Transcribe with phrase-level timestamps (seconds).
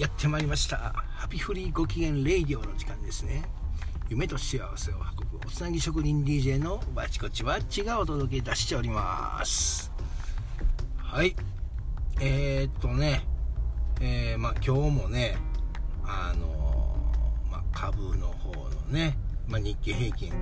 [0.00, 0.78] やってまいりました。
[0.78, 3.42] ハピフリーご機嫌レイディオの時間ですね。
[4.08, 9.92] 夢と幸せを運ぶおつなぎ職人 DJ のバチコチワッチがお届けいたしております。
[10.96, 11.36] はい。
[12.18, 13.26] えー、っとね。
[14.00, 15.36] えー、まあ今日もね
[16.02, 16.96] あの
[17.50, 20.32] まあ、株の方のね、まあ、日経平均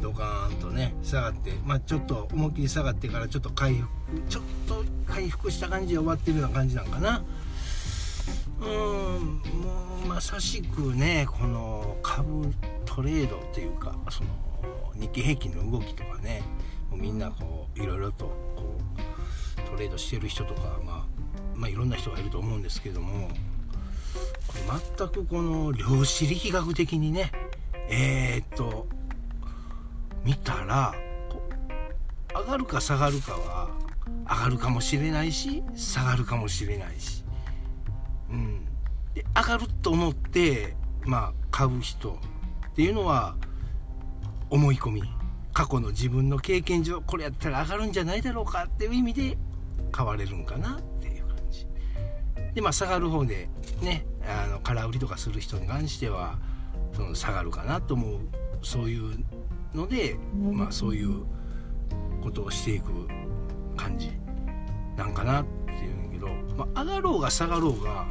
[0.00, 3.90] ドカーンとね下がってまあちょっと思いっきり下がってからちょっと回復
[4.30, 7.22] ちょっと回復した感じで終わってるような感じなんかな。
[8.60, 12.52] うんもうまさしくねこの株
[12.84, 14.30] トレードっていうかその
[14.94, 16.42] 日経平均の動きとかね
[16.90, 18.78] もうみんなこういろいろとこ
[19.66, 21.06] うトレードしてる人とか、まあ、
[21.54, 23.30] まあいろんな人がいると思うんですけども
[24.96, 27.32] 全くこの量子力学的にね
[27.88, 28.86] えー、っと
[30.24, 30.94] 見たら
[32.34, 33.70] 上がるか下がるかは
[34.28, 37.19] 上がるかもしれないし下がるかもしれないし
[38.30, 38.64] うん、
[39.14, 42.18] で上がると思ってまあ買う人
[42.70, 43.36] っていうのは
[44.50, 45.02] 思い込み。
[45.52, 49.36] 過去の自分の経験上これやったら上がるんじゃないだろうかっていう意味で
[49.90, 51.66] 買われるんかなっていう感じ。
[52.54, 53.48] でまあ下がる方で
[53.82, 56.38] ねあの空売りとかする人に関しては
[56.94, 58.20] その下がるかなと思う。
[58.62, 59.24] そういう
[59.74, 60.16] ので
[60.52, 61.24] まあそういう
[62.22, 62.92] ことをしていく
[63.76, 64.12] 感じ
[64.96, 68.06] なんかなっていうんだけど、まあ、上がろうが下がろうが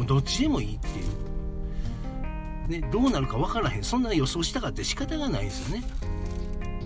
[0.00, 2.80] もうどっちでもいいっていう。
[2.80, 3.84] ね、どうなるか分からへん。
[3.84, 5.84] そんな予想したかって仕方がないですよね。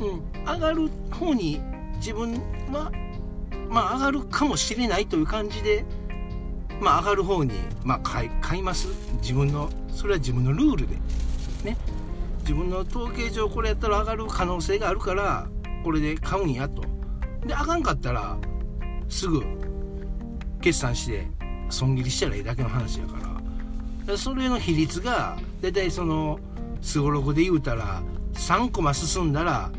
[0.01, 0.45] うん。
[0.45, 1.61] 上がる方に
[1.99, 2.33] 自分
[2.73, 2.91] は、
[3.69, 5.85] まあ上がるかもしれないという感じで、
[6.81, 7.53] まあ上がる方に、
[7.85, 8.89] まあ買い、買います。
[9.23, 10.97] 自分の、それは自分のルールで。
[11.63, 11.77] ね。
[12.41, 15.47] 自分の統計上これやったら上がる可能性があるから、
[15.85, 16.83] これで買うんやと。
[17.47, 18.37] で、あかんかったら、
[19.09, 19.45] すぐ
[20.61, 21.44] 決算して
[21.75, 23.19] 損切りしたらいいだけの話やか
[24.07, 24.17] ら。
[24.17, 26.39] それの比率が大体その
[26.83, 28.03] すごろくで言うたら
[28.35, 29.71] 3コマ進んだら、ま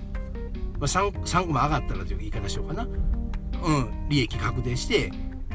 [0.82, 2.84] あ、3, 3コマ上がったらという言い方しようかな。
[2.84, 5.12] うん利益確定して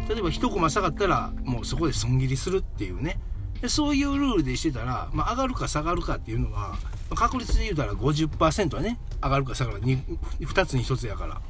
[0.09, 3.21] 例えば1コマ下がったらもうそこで損切りするっていうね。
[3.61, 6.79] でそういうルールでしてたら、まあ、上がるか下がるかっていうのは
[7.15, 11.41] 確率で言うたら50%はね上がるか下がるか 2, 2つに1つやから。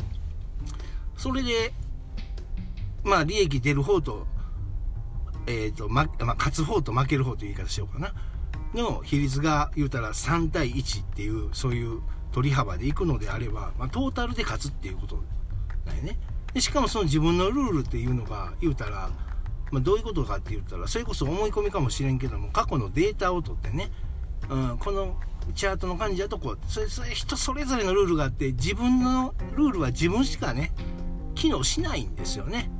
[1.17, 1.73] それで
[3.05, 4.27] まあ利益出る方と
[5.47, 8.13] えっ、ー、と、ま、まあ、勝つ方と負ける方という言い方しようかな。
[8.75, 12.01] の比率が言うたら3対1っていう、そういう
[12.33, 15.23] 取り幅でいくのであれば、まあ、トータルで勝つっていうこと
[15.87, 16.19] だよね。
[16.55, 19.11] でしかもその自分のルールっていうのが言うたら、
[19.71, 23.91] まあ、どういうことかって言ったら、それこそ思い込みかもしれんけども、過去のデータを取ってね、
[24.49, 25.17] うん、この
[25.55, 30.73] チャートの感じだとこう、それ、それ人それぞれのルールがあって、自分のルールは自分しかね、
[31.35, 32.71] 機能しないんですよね。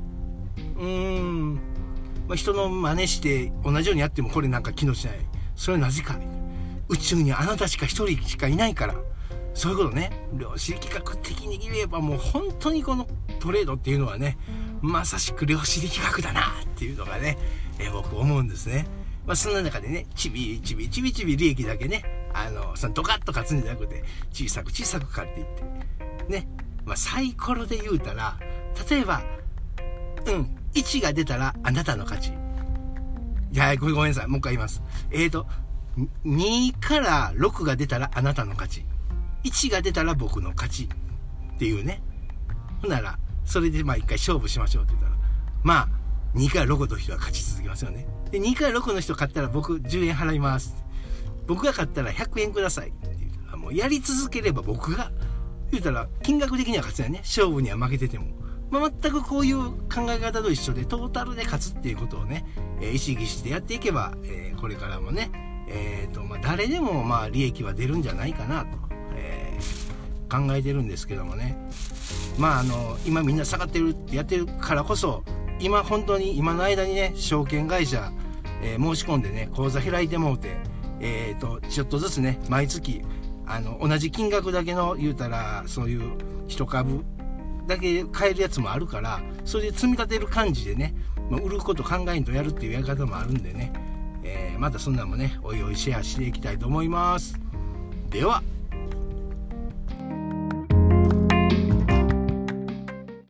[0.77, 1.70] うーん。
[2.31, 5.17] まあ、人の真似して同じようにやってもこれなんか機能しない。
[5.57, 6.17] それはなぜか。
[6.89, 8.95] 宇宙にあなたしか一人しかいないから。
[9.53, 10.13] そういうことね。
[10.35, 13.09] 量子力学的に言えばもう本当にこの
[13.41, 14.39] トレードっていうのはね、
[14.81, 17.37] まさしく量子力学だなっていうのがね、
[17.81, 18.87] えー、僕思うんですね。
[19.27, 25.65] まあ、そんな中でね、ちびちびちびちび利益だけね、あの、そのドカッと勝つんじゃなくて、小さく小さく勝っていって。
[26.29, 26.47] ね。
[26.85, 28.39] まあ、サイコロで言うたら、
[28.89, 29.21] 例えば、
[30.27, 32.33] うん、1が出たらあなたの勝ち。
[33.53, 34.27] いや、ごめんなさい。
[34.29, 34.83] もう一回言います。
[35.11, 35.47] えーと、
[36.25, 38.85] 2から6が出たらあなたの勝ち。
[39.45, 40.89] 1が出たら僕の勝ち。
[41.55, 42.03] っていうね。
[42.81, 45.17] ほんなら、それでまあ一回勝負しましょうって言ったら、
[45.63, 45.89] まあ、
[46.35, 48.07] 2から6の人は勝ち続けますよね。
[48.31, 50.85] で、2から6の人勝ったら僕10円払います。
[51.47, 52.91] 僕が勝ったら100円ください。
[52.91, 55.11] って言ったら、もうやり続ければ僕が、
[55.73, 57.19] 言うたら、金額的には勝つよね。
[57.19, 58.27] 勝負には負けてても。
[58.71, 62.45] まあ、全くこういう考え方と一緒でトータルで勝つっていうことをね、
[62.81, 65.31] えー、意識してやっていけば、えー、これからもね、
[65.69, 68.69] えーとまあ、誰でもまあ利益は出るんじゃないかなと、
[69.17, 71.57] えー、考えてるんですけどもね。
[72.39, 75.25] まああの今みんな下がってるってやってるからこそ
[75.61, 78.13] 今本当に今の間にね証券会社、
[78.63, 80.57] えー、申し込んでね口座開いてもうて
[81.01, 83.03] えーとちょっとずつね毎月
[83.47, 86.13] あの同じ金額だけの言うたらそういう
[86.49, 87.05] 一株
[87.71, 90.93] だけ買えるやつもあるからそれで積み立てる感じでね、
[91.31, 93.73] まあ、売ること考えんとやるっていうやり方もあるんでね、
[94.25, 97.39] えー、またそんなんもねおいおいシェアしていきたいと思います。
[98.11, 98.43] では。